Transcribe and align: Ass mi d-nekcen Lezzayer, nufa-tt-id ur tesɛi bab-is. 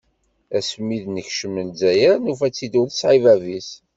Ass 0.57 0.69
mi 0.85 0.97
d-nekcen 1.03 1.55
Lezzayer, 1.67 2.15
nufa-tt-id 2.19 2.73
ur 2.81 2.87
tesɛi 2.89 3.19
bab-is. 3.23 3.69